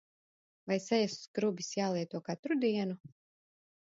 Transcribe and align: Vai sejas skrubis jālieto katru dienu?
Vai 0.71 0.77
sejas 0.85 1.17
skrubis 1.25 1.69
jālieto 1.81 2.23
katru 2.31 2.59
dienu? 2.65 2.99